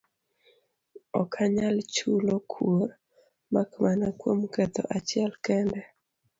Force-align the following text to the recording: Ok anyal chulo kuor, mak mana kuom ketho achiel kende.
Ok 1.21 1.31
anyal 1.43 1.77
chulo 1.95 2.35
kuor, 2.51 2.89
mak 3.53 3.69
mana 3.83 4.07
kuom 4.19 4.39
ketho 4.53 4.81
achiel 4.97 5.33
kende. 5.45 5.81